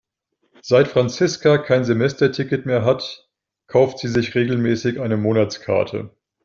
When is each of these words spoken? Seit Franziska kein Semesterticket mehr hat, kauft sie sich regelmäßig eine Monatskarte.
Seit 0.63 0.87
Franziska 0.87 1.59
kein 1.59 1.83
Semesterticket 1.85 2.65
mehr 2.65 2.83
hat, 2.83 3.29
kauft 3.67 3.99
sie 3.99 4.07
sich 4.07 4.33
regelmäßig 4.33 4.99
eine 4.99 5.15
Monatskarte. 5.15 6.09